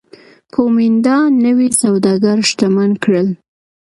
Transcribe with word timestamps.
کومېنډا 0.53 1.17
نوي 1.45 1.69
سوداګر 1.81 2.37
شتمن 2.49 2.91
کړل 3.03 3.27